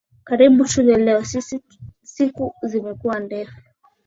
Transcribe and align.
Karibu 0.23 0.65
tule 0.65 0.97
leo, 0.97 1.21
siku 2.03 2.53
zimekuwa 2.63 3.19
ndefu 3.19 3.55